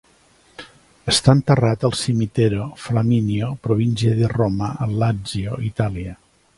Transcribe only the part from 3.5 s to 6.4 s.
Provincia di Roma, al Lazio, Itàlia.